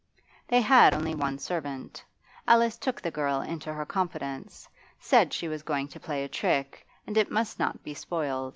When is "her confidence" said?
3.71-4.67